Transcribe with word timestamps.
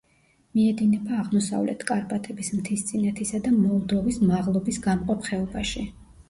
მიედინება 0.59 1.19
აღმოსავლეთ 1.23 1.85
კარპატების 1.91 2.49
მთისწინეთისა 2.61 3.43
და 3.49 3.53
მოლდოვის 3.59 4.19
მაღლობის 4.33 4.83
გამყოფ 4.89 5.31
ხეობაში. 5.31 5.87